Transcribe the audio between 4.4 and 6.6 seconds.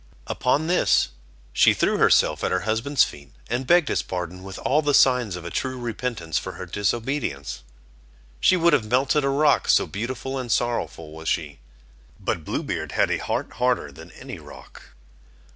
with all the signs of a true repentance for